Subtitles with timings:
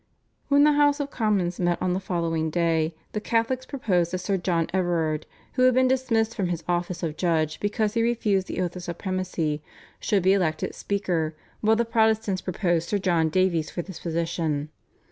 [0.47, 4.35] When the House of Commons met on the following day the Catholics proposed that Sir
[4.35, 8.61] John Everard, who had been dismissed from his office of judge because he refused the
[8.61, 9.61] oath of supremacy,
[9.99, 14.69] should be elected speaker, while the Protestants proposed Sir John Davies for this position.